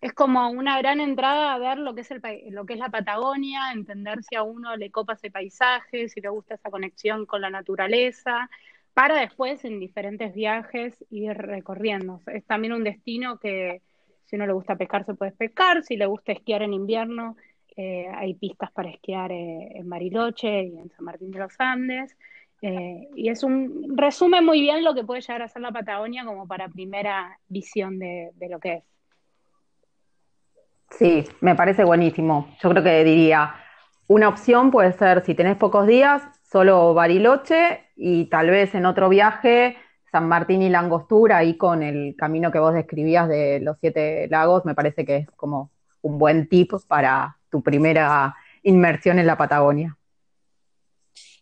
es 0.00 0.12
como 0.12 0.48
una 0.50 0.78
gran 0.78 1.00
entrada 1.00 1.54
a 1.54 1.58
ver 1.58 1.78
lo 1.78 1.94
que 1.94 2.02
es 2.02 2.10
el 2.10 2.22
lo 2.50 2.64
que 2.64 2.74
es 2.74 2.78
la 2.78 2.88
Patagonia, 2.88 3.72
entender 3.72 4.22
si 4.22 4.36
a 4.36 4.42
uno 4.42 4.76
le 4.76 4.90
copa 4.90 5.14
ese 5.14 5.30
paisaje, 5.30 6.08
si 6.08 6.20
le 6.20 6.28
gusta 6.30 6.54
esa 6.54 6.70
conexión 6.70 7.26
con 7.26 7.40
la 7.42 7.50
naturaleza, 7.50 8.48
para 8.94 9.20
después 9.20 9.64
en 9.64 9.78
diferentes 9.80 10.34
viajes 10.34 11.04
ir 11.10 11.32
recorriendo. 11.36 12.20
Es 12.26 12.44
también 12.46 12.72
un 12.72 12.84
destino 12.84 13.38
que 13.38 13.82
si 14.26 14.36
uno 14.36 14.46
le 14.46 14.52
gusta 14.52 14.76
pescar 14.76 15.04
se 15.04 15.14
puede 15.14 15.32
pescar, 15.32 15.82
si 15.82 15.96
le 15.96 16.06
gusta 16.06 16.32
esquiar 16.32 16.62
en 16.62 16.72
invierno 16.72 17.36
eh, 17.76 18.06
hay 18.14 18.34
pistas 18.34 18.70
para 18.72 18.90
esquiar 18.90 19.32
eh, 19.32 19.78
en 19.78 19.88
Bariloche 19.88 20.64
y 20.64 20.76
en 20.76 20.90
San 20.90 21.04
Martín 21.04 21.30
de 21.30 21.38
los 21.38 21.54
Andes. 21.58 22.16
Eh, 22.62 23.08
y 23.16 23.30
es 23.30 23.42
un 23.42 23.96
resume 23.96 24.42
muy 24.42 24.60
bien 24.60 24.84
lo 24.84 24.94
que 24.94 25.04
puede 25.04 25.22
llegar 25.22 25.40
a 25.42 25.48
ser 25.48 25.62
la 25.62 25.72
Patagonia 25.72 26.24
como 26.24 26.46
para 26.46 26.68
primera 26.68 27.38
visión 27.48 27.98
de, 27.98 28.32
de 28.34 28.48
lo 28.48 28.60
que 28.60 28.72
es. 28.74 28.84
Sí, 30.90 31.24
me 31.40 31.54
parece 31.54 31.84
buenísimo. 31.84 32.54
Yo 32.62 32.70
creo 32.70 32.82
que 32.82 33.04
diría, 33.04 33.54
una 34.06 34.28
opción 34.28 34.70
puede 34.70 34.92
ser, 34.92 35.24
si 35.24 35.34
tenés 35.34 35.56
pocos 35.56 35.86
días, 35.86 36.22
solo 36.42 36.94
Bariloche 36.94 37.86
y 37.96 38.26
tal 38.26 38.50
vez 38.50 38.74
en 38.74 38.86
otro 38.86 39.08
viaje 39.08 39.76
San 40.10 40.28
Martín 40.28 40.62
y 40.62 40.68
la 40.68 40.80
Angostura, 40.80 41.38
ahí 41.38 41.56
con 41.56 41.82
el 41.82 42.16
camino 42.16 42.50
que 42.50 42.58
vos 42.58 42.74
describías 42.74 43.28
de 43.28 43.60
los 43.60 43.76
siete 43.80 44.26
lagos, 44.28 44.64
me 44.64 44.74
parece 44.74 45.04
que 45.04 45.16
es 45.18 45.30
como 45.36 45.70
un 46.02 46.18
buen 46.18 46.48
tip 46.48 46.72
para 46.88 47.36
tu 47.50 47.62
primera 47.62 48.34
inmersión 48.62 49.18
en 49.18 49.26
la 49.26 49.36
Patagonia. 49.36 49.96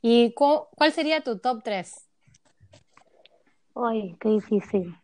¿Y 0.03 0.35
cuál 0.35 0.93
sería 0.93 1.23
tu 1.23 1.39
top 1.39 1.63
3? 1.65 2.07
Ay, 3.75 4.17
qué 4.21 4.29
difícil. 4.29 4.95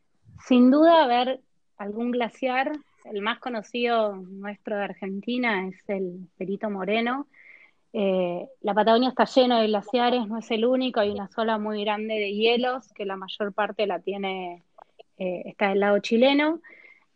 Sin 0.47 0.71
duda, 0.71 1.07
ver 1.07 1.41
algún 1.79 2.11
glaciar. 2.11 2.73
El 3.05 3.21
más 3.21 3.39
conocido 3.39 4.17
nuestro 4.17 4.77
de 4.79 4.85
Argentina 4.85 5.69
es 5.69 5.77
el 5.89 6.27
Perito 6.39 6.71
Moreno. 6.71 7.29
Eh, 7.93 8.49
la 8.63 8.75
Patagonia 8.75 9.11
está 9.11 9.27
lleno 9.27 9.61
de 9.61 9.67
glaciares, 9.67 10.27
no 10.27 10.39
es 10.39 10.51
el 10.51 10.65
único, 10.65 11.01
hay 11.01 11.11
una 11.11 11.29
zona 11.29 11.59
muy 11.59 11.85
grande 11.85 12.15
de 12.15 12.33
hielos 12.33 12.93
que 12.95 13.05
la 13.05 13.17
mayor 13.17 13.53
parte 13.53 13.87
la 13.87 14.01
tiene, 14.01 14.65
eh, 15.19 15.43
está 15.45 15.69
del 15.69 15.81
lado 15.81 15.99
chileno. 15.99 16.61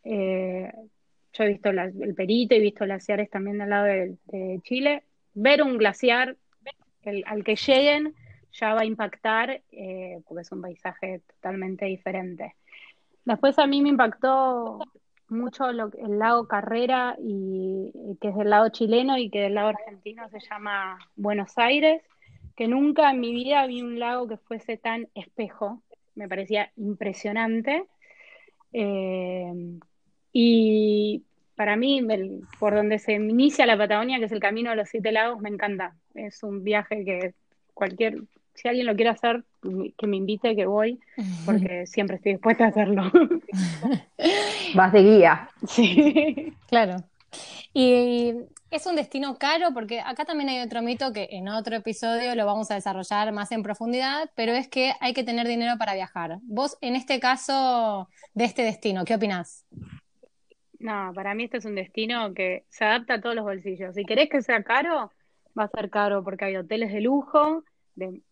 Eh, 0.04 0.70
yo 1.32 1.44
he 1.44 1.48
visto 1.48 1.70
el 1.70 2.14
Perito, 2.14 2.54
he 2.54 2.60
visto 2.60 2.84
glaciares 2.84 3.30
también 3.30 3.58
del 3.58 3.70
lado 3.70 3.86
de, 3.86 4.60
Chile. 4.62 5.04
Ver 5.34 5.62
un 5.62 5.78
glaciar 5.78 6.36
al 7.24 7.44
que 7.44 7.56
lleguen 7.56 8.14
ya 8.52 8.74
va 8.74 8.82
a 8.82 8.84
impactar 8.84 9.62
porque 10.26 10.42
es 10.42 10.52
un 10.52 10.60
paisaje 10.60 11.22
totalmente 11.26 11.86
diferente. 11.86 12.54
Después 13.24 13.58
a 13.58 13.66
mí 13.66 13.80
me 13.82 13.88
impactó 13.88 14.80
mucho 15.28 15.72
lo, 15.72 15.90
el 15.98 16.18
lago 16.18 16.48
Carrera, 16.48 17.16
y, 17.18 17.92
que 18.20 18.28
es 18.28 18.36
del 18.36 18.50
lado 18.50 18.68
chileno 18.70 19.18
y 19.18 19.30
que 19.30 19.40
del 19.40 19.54
lado 19.54 19.68
argentino 19.68 20.28
se 20.30 20.40
llama 20.40 20.98
Buenos 21.16 21.56
Aires, 21.58 22.02
que 22.56 22.68
nunca 22.68 23.10
en 23.10 23.20
mi 23.20 23.32
vida 23.32 23.66
vi 23.66 23.82
un 23.82 23.98
lago 23.98 24.26
que 24.28 24.36
fuese 24.36 24.76
tan 24.76 25.08
espejo, 25.14 25.82
me 26.14 26.28
parecía 26.28 26.72
impresionante. 26.76 27.84
Eh, 28.72 29.52
y 30.32 31.24
para 31.54 31.76
mí, 31.76 32.06
por 32.58 32.74
donde 32.74 32.98
se 32.98 33.14
inicia 33.14 33.66
la 33.66 33.76
Patagonia, 33.76 34.18
que 34.18 34.26
es 34.26 34.32
el 34.32 34.40
camino 34.40 34.70
de 34.70 34.76
los 34.76 34.88
siete 34.88 35.10
lagos, 35.12 35.40
me 35.40 35.48
encanta. 35.48 35.96
Es 36.14 36.42
un 36.42 36.62
viaje 36.62 37.04
que 37.04 37.34
cualquier, 37.74 38.22
si 38.58 38.68
alguien 38.68 38.86
lo 38.86 38.96
quiere 38.96 39.10
hacer, 39.10 39.44
que 39.96 40.06
me 40.06 40.16
invite, 40.16 40.56
que 40.56 40.66
voy, 40.66 40.98
porque 41.46 41.86
siempre 41.86 42.16
estoy 42.16 42.32
dispuesta 42.32 42.64
a 42.64 42.68
hacerlo. 42.68 43.10
Vas 44.74 44.92
de 44.92 45.02
guía. 45.02 45.48
Sí. 45.66 46.52
Claro. 46.66 46.96
Y 47.72 48.34
es 48.70 48.86
un 48.86 48.96
destino 48.96 49.38
caro 49.38 49.68
porque 49.72 50.00
acá 50.00 50.24
también 50.24 50.50
hay 50.50 50.60
otro 50.60 50.82
mito 50.82 51.12
que 51.12 51.28
en 51.30 51.48
otro 51.48 51.76
episodio 51.76 52.34
lo 52.34 52.46
vamos 52.46 52.70
a 52.70 52.74
desarrollar 52.74 53.32
más 53.32 53.52
en 53.52 53.62
profundidad, 53.62 54.30
pero 54.34 54.52
es 54.52 54.68
que 54.68 54.92
hay 55.00 55.14
que 55.14 55.24
tener 55.24 55.46
dinero 55.46 55.78
para 55.78 55.94
viajar. 55.94 56.38
Vos, 56.42 56.76
en 56.80 56.96
este 56.96 57.20
caso 57.20 58.08
de 58.34 58.44
este 58.44 58.62
destino, 58.62 59.04
¿qué 59.04 59.14
opinás? 59.14 59.64
No, 60.80 61.12
para 61.14 61.34
mí 61.34 61.44
este 61.44 61.58
es 61.58 61.64
un 61.64 61.74
destino 61.74 62.34
que 62.34 62.64
se 62.68 62.84
adapta 62.84 63.14
a 63.14 63.20
todos 63.20 63.36
los 63.36 63.44
bolsillos. 63.44 63.94
Si 63.94 64.04
querés 64.04 64.28
que 64.28 64.42
sea 64.42 64.62
caro, 64.62 65.12
va 65.58 65.64
a 65.64 65.68
ser 65.68 65.90
caro 65.90 66.22
porque 66.22 66.46
hay 66.46 66.56
hoteles 66.56 66.92
de 66.92 67.00
lujo, 67.00 67.64
de 67.98 68.22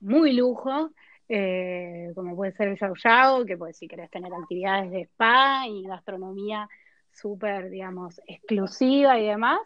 muy 0.00 0.32
lujo, 0.32 0.90
eh, 1.28 2.10
como 2.14 2.34
puede 2.36 2.52
ser 2.52 2.68
el 2.68 2.78
Yao 2.78 2.94
Yao, 2.94 3.44
que 3.44 3.56
pues 3.56 3.76
si 3.76 3.86
querés 3.88 4.10
tener 4.10 4.32
actividades 4.32 4.90
de 4.90 5.02
spa 5.02 5.66
y 5.66 5.82
gastronomía 5.82 6.68
súper, 7.12 7.70
digamos, 7.70 8.20
exclusiva 8.26 9.18
y 9.18 9.26
demás. 9.26 9.60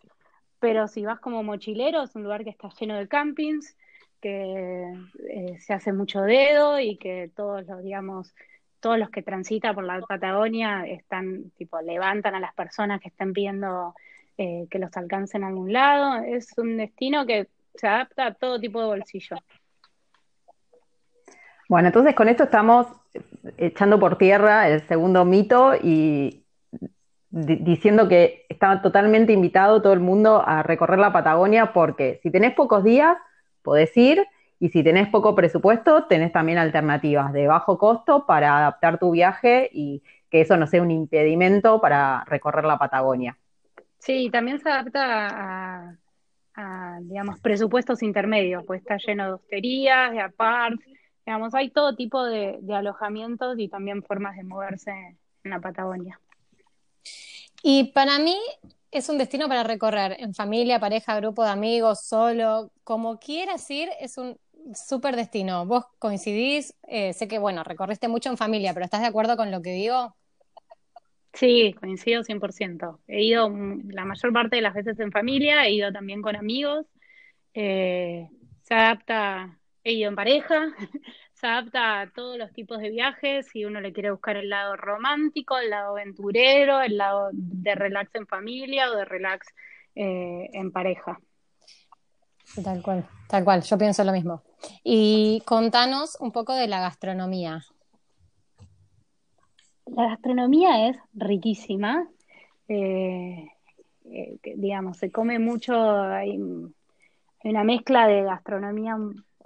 Pero 0.59 0.89
si 0.89 1.05
vas 1.05 1.21
como 1.21 1.43
mochilero, 1.43 2.03
es 2.03 2.15
un 2.15 2.23
lugar 2.23 2.45
que 2.45 2.51
está 2.51 2.69
lleno 2.79 2.97
de 2.97 3.09
campings, 3.09 3.77
que 4.21 4.93
eh, 5.29 5.59
se 5.59 5.75
hace 5.75 5.93
mucho 5.93 6.23
dedo 6.23 6.79
y 6.79 6.97
que 6.97 7.31
todos 7.35 7.67
los, 7.67 7.83
digamos, 7.83 8.35
todos 8.81 8.99
los 8.99 9.11
que 9.11 9.23
transitan 9.23 9.75
por 9.75 9.85
la 9.85 10.01
Patagonia 10.01 10.85
están, 10.87 11.51
tipo, 11.57 11.81
levantan 11.81 12.35
a 12.35 12.41
las 12.41 12.55
personas 12.55 13.01
que 13.01 13.09
están 13.09 13.33
viendo 13.33 13.95
eh, 14.39 14.67
que 14.71 14.79
los 14.79 14.97
alcancen 14.97 15.45
a 15.45 15.49
algún 15.49 15.73
lado. 15.73 16.23
Es 16.25 16.57
un 16.57 16.77
destino 16.77 17.27
que 17.27 17.49
se 17.75 17.89
adapta 17.89 18.27
a 18.27 18.35
todo 18.35 18.61
tipo 18.61 18.81
de 18.81 18.87
bolsillo. 18.87 19.37
Bueno, 21.69 21.89
entonces 21.89 22.15
con 22.15 22.29
esto 22.29 22.45
estamos 22.45 22.87
echando 23.57 23.99
por 23.99 24.19
tierra 24.19 24.69
el 24.69 24.87
segundo 24.87 25.25
mito 25.25 25.75
y 25.75 26.45
diciendo 27.31 28.09
que 28.09 28.45
está 28.49 28.83
totalmente 28.83 29.33
invitado 29.33 29.81
todo 29.81 29.95
el 29.95 30.01
mundo 30.01 30.43
a 30.45 30.63
recorrer 30.63 30.99
la 30.99 31.13
Patagonia 31.13 31.73
porque 31.73 32.21
si 32.23 32.31
tenés 32.31 32.55
pocos 32.55 32.85
días, 32.85 33.17
podés 33.63 33.97
ir 33.97 34.27
y 34.61 34.69
si 34.69 34.85
tenés 34.85 35.09
poco 35.09 35.35
presupuesto, 35.35 36.05
tenés 36.05 36.31
también 36.31 36.59
alternativas 36.59 37.33
de 37.33 37.47
bajo 37.47 37.79
costo 37.79 38.27
para 38.27 38.59
adaptar 38.59 38.99
tu 38.99 39.11
viaje 39.11 39.71
y 39.73 40.03
que 40.31 40.43
eso 40.43 40.57
no 40.57 40.67
sea 40.67 40.83
un 40.83 40.91
impedimento 40.91 41.81
para 41.81 42.25
recorrer 42.27 42.65
la 42.65 42.79
Patagonia. 42.79 43.37
Sí, 43.99 44.31
también 44.31 44.61
se 44.61 44.71
adapta 44.71 45.29
a, 45.31 45.97
digamos, 47.09 47.41
presupuestos 47.41 48.03
intermedios, 48.03 48.65
pues 48.67 48.81
está 48.81 48.97
lleno 48.97 49.25
de 49.25 49.33
hosterías, 49.33 50.13
de 50.13 50.21
apart, 50.21 50.81
digamos, 51.25 51.55
hay 51.55 51.71
todo 51.71 51.95
tipo 51.95 52.25
de, 52.25 52.59
alojamientos 52.73 53.59
y 53.59 53.69
también 53.69 54.03
formas 54.03 54.37
de 54.37 54.45
moverse 54.45 54.91
en 55.45 55.51
la 55.51 55.61
Patagonia. 55.61 56.19
Y 57.63 57.93
para 57.93 58.19
mí 58.19 58.37
es 58.91 59.09
un 59.09 59.19
destino 59.19 59.49
para 59.49 59.63
recorrer 59.63 60.17
en 60.19 60.35
familia, 60.35 60.81
pareja, 60.81 61.17
grupo 61.17 61.45
de 61.45 61.51
amigos, 61.51 62.05
solo, 62.05 62.71
como 62.85 63.19
quieras 63.19 63.71
ir, 63.71 63.89
es 64.01 64.19
un 64.19 64.37
súper 64.75 65.17
destino. 65.17 65.65
¿Vos 65.67 65.85
coincidís? 65.99 66.75
Eh, 66.89 67.13
sé 67.13 67.29
que, 67.29 67.39
bueno, 67.39 67.63
recorriste 67.65 68.09
mucho 68.09 68.31
en 68.31 68.37
familia, 68.37 68.75
pero 68.75 68.85
¿estás 68.85 69.01
de 69.01 69.07
acuerdo 69.07 69.37
con 69.37 69.51
lo 69.51 69.63
que 69.63 69.73
digo? 69.73 70.15
Sí, 71.33 71.75
coincido 71.81 72.23
100%. 72.23 73.01
He 73.09 73.25
ido 73.25 73.51
la 73.89 74.05
mayor 74.05 74.33
parte 74.33 74.57
de 74.57 74.63
las 74.63 74.75
veces 74.75 75.01
en 75.01 75.13
familia, 75.13 75.67
he 75.67 75.73
ido 75.73 75.91
también 75.93 76.21
con 76.21 76.37
amigos. 76.37 76.87
Eh, 77.55 78.29
se 78.63 78.75
adapta, 78.75 79.59
he 79.83 79.93
ido 79.93 80.11
en 80.11 80.17
pareja, 80.17 80.67
se 81.33 81.47
adapta 81.47 82.01
a 82.01 82.11
todos 82.11 82.37
los 82.37 82.53
tipos 82.53 82.79
de 82.81 82.91
viajes. 82.91 83.49
Si 83.49 83.65
uno 83.65 83.81
le 83.81 83.93
quiere 83.93 84.11
buscar 84.11 84.37
el 84.37 84.51
lado 84.51 84.77
romántico, 84.77 85.59
el 85.59 85.71
lado 85.71 85.93
aventurero, 85.93 86.83
el 86.83 86.99
lado 86.99 87.31
de 87.33 87.75
relax 87.75 88.15
en 88.15 88.27
familia 88.27 88.91
o 88.91 88.97
de 88.97 89.05
relax 89.07 89.47
eh, 89.95 90.51
en 90.53 90.71
pareja. 90.71 91.19
Tal 92.63 92.83
cual, 92.83 93.07
tal 93.29 93.45
cual, 93.45 93.63
yo 93.63 93.79
pienso 93.79 94.05
lo 94.05 94.13
mismo. 94.13 94.43
Y 94.85 95.43
contanos 95.47 96.19
un 96.21 96.33
poco 96.33 96.55
de 96.55 96.69
la 96.69 96.81
gastronomía. 96.81 97.65
La 99.87 100.09
gastronomía 100.09 100.89
es 100.89 100.97
riquísima. 101.15 102.09
Eh, 102.69 103.49
eh, 104.05 104.39
digamos, 104.57 104.99
se 104.99 105.11
come 105.11 105.39
mucho, 105.39 105.75
hay, 105.75 106.39
una 107.45 107.65
mezcla 107.65 108.07
de 108.07 108.23
gastronomía 108.23 108.97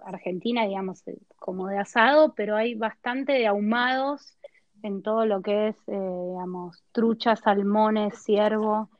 argentina, 0.05 0.66
digamos, 0.66 1.02
como 1.38 1.69
de 1.69 1.78
asado, 1.78 2.35
pero 2.35 2.57
hay 2.57 2.75
bastante 2.75 3.33
de 3.33 3.47
ahumados 3.47 4.37
en 4.83 5.02
todo 5.02 5.26
lo 5.26 5.40
que 5.40 5.69
es, 5.69 5.76
eh, 5.87 6.28
digamos, 6.31 6.85
truchas, 6.93 7.40
salmones, 7.40 8.23
ciervo 8.23 8.90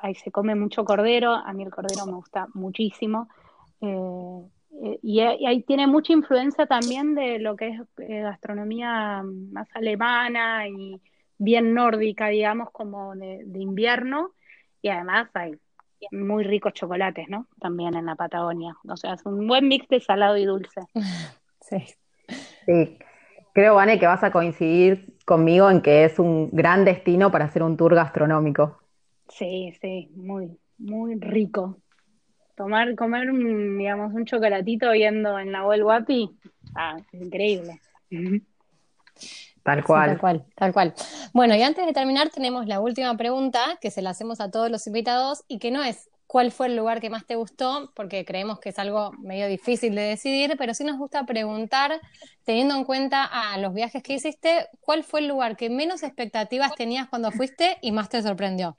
ahí 0.00 0.14
se 0.14 0.30
come 0.30 0.54
mucho 0.54 0.84
cordero, 0.84 1.32
a 1.32 1.52
mí 1.52 1.64
el 1.64 1.70
cordero 1.70 2.06
me 2.06 2.14
gusta 2.14 2.46
muchísimo. 2.54 3.28
Eh, 4.70 4.98
y, 5.02 5.20
ahí 5.20 5.62
tiene 5.62 5.86
mucha 5.86 6.12
influencia 6.12 6.66
también 6.66 7.14
de 7.14 7.38
lo 7.38 7.56
que 7.56 7.68
es 7.68 7.80
eh, 7.98 8.20
gastronomía 8.20 9.22
más 9.24 9.68
alemana 9.74 10.68
y 10.68 11.00
bien 11.38 11.74
nórdica, 11.74 12.28
digamos, 12.28 12.70
como 12.70 13.14
de, 13.14 13.44
invierno. 13.54 14.32
Y 14.82 14.88
además 14.88 15.28
hay 15.34 15.52
muy 16.12 16.44
ricos 16.44 16.74
chocolates, 16.74 17.28
¿no? 17.28 17.46
También 17.60 17.94
en 17.94 18.06
la 18.06 18.14
Patagonia. 18.14 18.76
O 18.88 18.96
sea, 18.96 19.14
es 19.14 19.26
un 19.26 19.46
buen 19.46 19.66
mix 19.66 19.88
de 19.88 20.00
salado 20.00 20.36
y 20.36 20.44
dulce. 20.44 20.80
Sí. 21.60 21.84
Sí. 22.64 22.98
Creo, 23.52 23.74
Vane, 23.74 23.98
que 23.98 24.06
vas 24.06 24.22
a 24.22 24.30
coincidir 24.30 25.18
conmigo 25.26 25.68
en 25.68 25.82
que 25.82 26.04
es 26.04 26.18
un 26.18 26.48
gran 26.50 26.86
destino 26.86 27.30
para 27.30 27.44
hacer 27.44 27.62
un 27.62 27.76
tour 27.76 27.94
gastronómico. 27.94 28.78
Sí, 29.28 29.76
sí, 29.82 30.10
muy, 30.14 30.56
muy 30.78 31.16
rico. 31.16 31.76
Tomar, 32.58 32.94
comer, 32.96 33.32
digamos, 33.32 34.12
un 34.12 34.26
chocolatito 34.26 34.90
viendo 34.90 35.38
en 35.38 35.52
la 35.52 35.64
web 35.64 35.82
Guapi, 35.82 36.28
ah, 36.74 36.96
es 37.12 37.20
increíble. 37.22 37.80
Tal 39.62 39.84
cual. 39.84 40.10
tal 40.10 40.18
cual, 40.18 40.44
tal 40.54 40.72
cual. 40.72 40.94
Bueno, 41.32 41.54
y 41.54 41.62
antes 41.62 41.86
de 41.86 41.92
terminar 41.92 42.30
tenemos 42.30 42.66
la 42.66 42.80
última 42.80 43.16
pregunta 43.16 43.78
que 43.80 43.90
se 43.90 44.02
la 44.02 44.10
hacemos 44.10 44.40
a 44.40 44.50
todos 44.50 44.70
los 44.70 44.86
invitados 44.86 45.44
y 45.46 45.58
que 45.58 45.70
no 45.70 45.82
es 45.84 46.10
cuál 46.26 46.50
fue 46.52 46.66
el 46.66 46.76
lugar 46.76 47.00
que 47.00 47.10
más 47.10 47.26
te 47.26 47.36
gustó, 47.36 47.92
porque 47.94 48.24
creemos 48.24 48.58
que 48.58 48.70
es 48.70 48.78
algo 48.78 49.12
medio 49.12 49.46
difícil 49.46 49.94
de 49.94 50.02
decidir, 50.02 50.56
pero 50.58 50.74
sí 50.74 50.84
nos 50.84 50.98
gusta 50.98 51.24
preguntar, 51.24 52.00
teniendo 52.44 52.74
en 52.74 52.84
cuenta 52.84 53.24
a 53.24 53.56
los 53.58 53.72
viajes 53.72 54.02
que 54.02 54.14
hiciste, 54.14 54.68
¿cuál 54.80 55.04
fue 55.04 55.20
el 55.20 55.28
lugar 55.28 55.56
que 55.56 55.70
menos 55.70 56.02
expectativas 56.02 56.74
tenías 56.74 57.08
cuando 57.08 57.30
fuiste 57.30 57.78
y 57.82 57.92
más 57.92 58.08
te 58.08 58.20
sorprendió? 58.20 58.76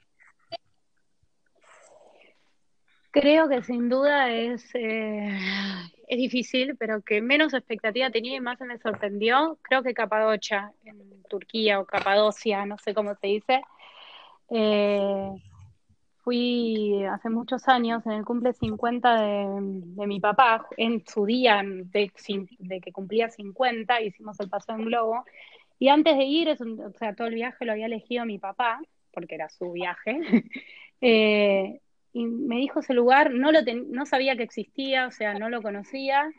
Creo 3.12 3.50
que 3.50 3.64
sin 3.64 3.90
duda 3.90 4.32
es, 4.32 4.64
eh, 4.76 5.38
es 6.08 6.18
difícil, 6.18 6.76
pero 6.78 7.02
que 7.02 7.22
menos 7.22 7.54
expectativa 7.54 8.10
tenía 8.12 8.36
y 8.36 8.40
más 8.40 8.60
me 8.62 8.78
sorprendió, 8.78 9.58
creo 9.62 9.84
que 9.84 9.94
Capadocia, 9.94 10.72
en 10.84 11.24
Turquía 11.30 11.80
o 11.80 11.86
Capadocia, 11.86 12.66
no 12.66 12.78
sé 12.78 12.94
cómo 12.94 13.16
se 13.16 13.28
dice. 13.28 13.62
Eh, 14.50 15.32
fui 16.24 17.04
hace 17.06 17.30
muchos 17.30 17.68
años, 17.68 18.06
en 18.06 18.14
el 18.14 18.26
cumple 18.26 18.54
50 18.54 19.22
de, 19.22 20.08
mi 20.08 20.20
papá, 20.20 20.68
en 20.78 21.04
su 21.08 21.26
día 21.26 21.64
de, 21.66 22.12
que 22.12 22.92
cumplía 22.92 23.30
50, 23.30 24.02
hicimos 24.02 24.40
el 24.40 24.50
paso 24.50 24.74
en 24.74 24.86
globo. 24.86 25.26
Y 25.80 25.88
antes 25.90 26.18
de 26.18 26.26
ir, 26.26 26.50
o 26.50 26.92
sea, 26.98 27.16
todo 27.16 27.28
el 27.28 27.36
viaje 27.36 27.66
lo 27.66 27.72
había 27.72 27.86
elegido 27.88 28.26
mi 28.26 28.38
papá, 28.38 28.80
porque 29.12 29.36
era 29.36 29.50
su 29.50 29.72
viaje. 29.72 30.20
eh, 31.02 31.80
y 32.20 32.26
me 32.26 32.58
dijo 32.58 32.82
ese 32.82 32.94
lugar, 32.94 33.32
no, 33.34 33.52
lo 33.54 33.60
no 33.88 34.06
sabía 34.06 34.36
que 34.36 34.44
existía, 34.44 35.08
o 35.08 35.12
sea, 35.12 35.36
no 35.36 35.50
lo 35.50 35.62
conocía, 35.62 36.30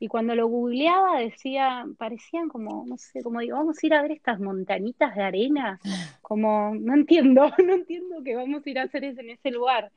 y 0.00 0.08
cuando 0.08 0.34
lo 0.34 0.48
googleaba 0.48 1.20
decía, 1.20 1.86
parecían 1.96 2.48
como, 2.48 2.84
no 2.86 2.98
sé, 2.98 3.22
como 3.22 3.38
digo, 3.38 3.56
vamos 3.56 3.78
a 3.80 3.86
ir 3.86 3.94
a 3.94 4.02
ver 4.02 4.12
estas 4.12 4.40
montañitas 4.40 5.14
de 5.14 5.22
arena, 5.22 5.78
como, 6.22 6.74
no 6.74 6.94
entiendo, 6.94 7.50
no 7.64 7.74
entiendo 7.74 8.22
que 8.24 8.34
vamos 8.34 8.66
a 8.66 8.70
ir 8.70 8.80
a 8.80 8.82
hacer 8.82 9.04
eso 9.04 9.20
en 9.20 9.30
ese 9.30 9.52
lugar. 9.52 9.92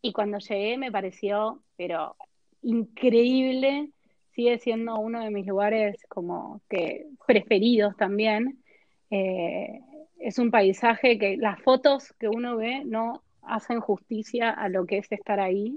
Y 0.00 0.12
cuando 0.12 0.38
llegué 0.38 0.78
me 0.78 0.92
pareció, 0.92 1.60
pero 1.76 2.14
increíble, 2.62 3.90
sigue 4.30 4.58
siendo 4.60 4.96
uno 4.96 5.24
de 5.24 5.30
mis 5.30 5.46
lugares 5.46 5.96
como 6.08 6.60
que 6.68 7.06
preferidos 7.26 7.96
también. 7.96 8.62
Eh, 9.10 9.80
es 10.20 10.38
un 10.38 10.52
paisaje 10.52 11.18
que 11.18 11.36
las 11.36 11.60
fotos 11.62 12.12
que 12.18 12.28
uno 12.28 12.56
ve 12.56 12.84
no 12.84 13.23
hacen 13.46 13.80
justicia 13.80 14.50
a 14.50 14.68
lo 14.68 14.86
que 14.86 14.98
es 14.98 15.10
estar 15.12 15.40
ahí. 15.40 15.76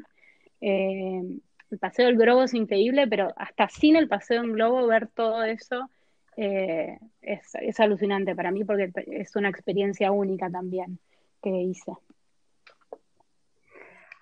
Eh, 0.62 1.21
el 1.69 1.79
paseo 1.79 2.05
del 2.05 2.17
globo 2.17 2.43
es 2.43 2.53
increíble, 2.53 3.07
pero 3.07 3.33
hasta 3.36 3.67
sin 3.67 3.95
el 3.95 4.07
paseo 4.07 4.43
en 4.43 4.53
globo 4.53 4.88
ver 4.88 5.07
todo 5.07 5.43
eso 5.43 5.89
eh, 6.38 7.00
es, 7.21 7.79
alucinante 7.79 8.36
para 8.36 8.51
mí 8.51 8.63
porque 8.63 8.91
es 9.07 9.36
una 9.36 9.50
experiencia 9.50 10.12
única 10.12 10.50
también 10.50 11.00
que 11.41 11.50
hice. 11.50 11.93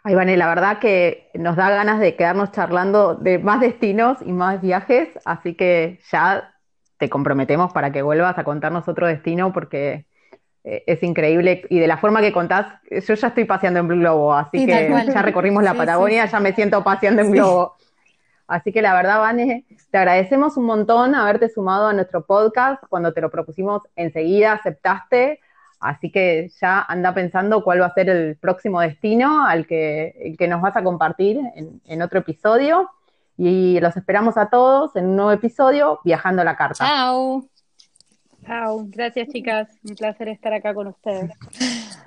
Ay, 0.03 0.15
Vane, 0.15 0.37
la 0.37 0.47
verdad 0.47 0.79
que 0.79 1.29
nos 1.33 1.55
da 1.55 1.69
ganas 1.71 1.99
de 1.99 2.15
quedarnos 2.15 2.51
charlando 2.51 3.15
de 3.15 3.39
más 3.39 3.59
destinos 3.59 4.19
y 4.21 4.31
más 4.31 4.61
viajes, 4.61 5.09
así 5.25 5.55
que 5.55 5.99
ya 6.11 6.53
te 6.97 7.09
comprometemos 7.09 7.73
para 7.73 7.91
que 7.91 8.01
vuelvas 8.01 8.37
a 8.37 8.43
contarnos 8.43 8.87
otro 8.87 9.07
destino 9.07 9.51
porque 9.51 10.05
es 10.65 11.03
increíble. 11.03 11.63
Y 11.69 11.79
de 11.79 11.87
la 11.87 11.97
forma 11.97 12.21
que 12.21 12.33
contás, 12.33 12.67
yo 12.89 13.13
ya 13.13 13.27
estoy 13.27 13.45
paseando 13.45 13.79
en 13.79 13.87
globo, 13.87 14.33
así 14.33 14.65
que 14.65 14.89
ya 15.13 15.21
recorrimos 15.21 15.63
la 15.63 15.75
Patagonia, 15.75 16.25
ya 16.25 16.39
me 16.39 16.53
siento 16.53 16.83
paseando 16.83 17.21
en 17.21 17.31
globo. 17.31 17.75
Así 18.47 18.71
que 18.71 18.81
la 18.81 18.93
verdad, 18.93 19.19
Vane, 19.19 19.65
te 19.89 19.97
agradecemos 19.97 20.57
un 20.57 20.65
montón 20.65 21.15
haberte 21.15 21.49
sumado 21.49 21.87
a 21.87 21.93
nuestro 21.93 22.25
podcast. 22.25 22.83
Cuando 22.89 23.13
te 23.13 23.21
lo 23.21 23.29
propusimos, 23.31 23.81
enseguida 23.95 24.53
aceptaste. 24.53 25.39
Así 25.79 26.11
que 26.11 26.49
ya 26.61 26.81
anda 26.81 27.13
pensando 27.13 27.63
cuál 27.63 27.81
va 27.81 27.87
a 27.87 27.93
ser 27.93 28.09
el 28.09 28.37
próximo 28.37 28.81
destino 28.81 29.45
al 29.45 29.67
que, 29.67 30.35
que 30.37 30.47
nos 30.47 30.61
vas 30.61 30.75
a 30.75 30.83
compartir 30.83 31.39
en, 31.55 31.81
en 31.85 32.01
otro 32.01 32.19
episodio. 32.19 32.89
Y 33.37 33.79
los 33.81 33.97
esperamos 33.97 34.37
a 34.37 34.49
todos 34.49 34.95
en 34.95 35.07
un 35.07 35.15
nuevo 35.15 35.31
episodio, 35.31 35.99
Viajando 36.03 36.43
la 36.43 36.55
Carta. 36.55 36.85
Chao. 36.85 37.54
Chao, 38.45 38.85
gracias 38.87 39.29
chicas, 39.29 39.67
un 39.83 39.95
placer 39.95 40.27
estar 40.29 40.53
acá 40.53 40.73
con 40.73 40.87
ustedes. 40.87 41.31